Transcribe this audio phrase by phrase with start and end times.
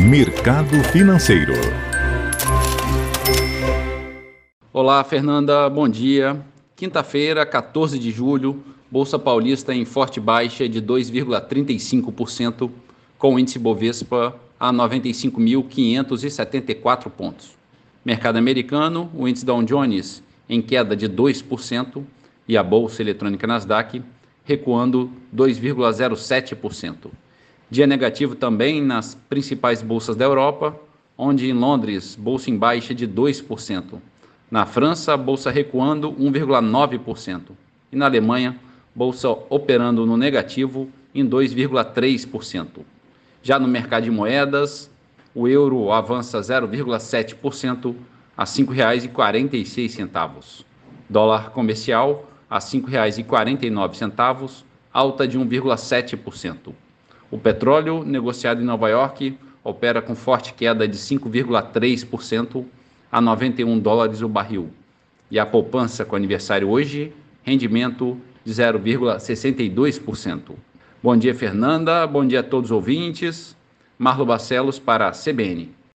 [0.00, 1.54] Mercado Financeiro.
[4.72, 6.40] Olá, Fernanda, bom dia.
[6.76, 12.70] Quinta-feira, 14 de julho, Bolsa Paulista em forte baixa de 2,35%,
[13.18, 17.56] com o índice Bovespa a 95.574 pontos.
[18.04, 22.04] Mercado americano, o índice Dow Jones em queda de 2%
[22.46, 24.00] e a bolsa eletrônica Nasdaq
[24.44, 27.10] recuando 2,07%.
[27.70, 30.74] Dia negativo também nas principais bolsas da Europa,
[31.18, 34.00] onde em Londres, bolsa em baixa de 2%.
[34.50, 37.50] Na França, bolsa recuando 1,9%.
[37.92, 38.58] E na Alemanha,
[38.94, 42.80] bolsa operando no negativo em 2,3%.
[43.42, 44.90] Já no mercado de moedas,
[45.34, 47.94] o euro avança 0,7%
[48.34, 50.64] a R$ 5,46.
[51.06, 56.72] Dólar comercial a R$ 5,49, alta de 1,7%.
[57.30, 62.64] O petróleo negociado em Nova York opera com forte queda de 5,3%
[63.12, 64.70] a 91 dólares o barril.
[65.30, 67.12] E a poupança com aniversário hoje,
[67.42, 70.52] rendimento de 0,62%.
[71.02, 72.06] Bom dia, Fernanda.
[72.06, 73.54] Bom dia a todos os ouvintes.
[73.98, 75.77] Marlo Barcelos para a CBN.